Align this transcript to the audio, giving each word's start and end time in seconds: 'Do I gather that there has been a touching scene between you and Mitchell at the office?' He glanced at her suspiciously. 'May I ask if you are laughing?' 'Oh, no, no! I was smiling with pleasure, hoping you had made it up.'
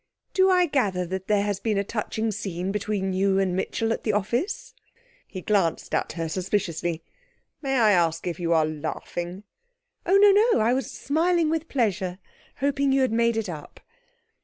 'Do 0.33 0.49
I 0.49 0.65
gather 0.65 1.05
that 1.05 1.27
there 1.27 1.43
has 1.43 1.59
been 1.59 1.77
a 1.77 1.83
touching 1.83 2.31
scene 2.31 2.71
between 2.71 3.13
you 3.13 3.37
and 3.37 3.55
Mitchell 3.55 3.93
at 3.93 4.03
the 4.03 4.13
office?' 4.13 4.73
He 5.27 5.41
glanced 5.41 5.93
at 5.93 6.13
her 6.13 6.27
suspiciously. 6.27 7.03
'May 7.61 7.77
I 7.77 7.91
ask 7.91 8.25
if 8.25 8.39
you 8.39 8.51
are 8.51 8.65
laughing?' 8.65 9.43
'Oh, 10.07 10.17
no, 10.17 10.31
no! 10.31 10.59
I 10.59 10.73
was 10.73 10.89
smiling 10.89 11.51
with 11.51 11.69
pleasure, 11.69 12.17
hoping 12.61 12.91
you 12.91 13.01
had 13.01 13.11
made 13.11 13.37
it 13.37 13.47
up.' 13.47 13.79